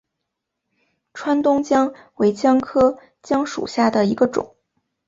[1.13, 4.55] 川东姜为姜科姜属下的一个种。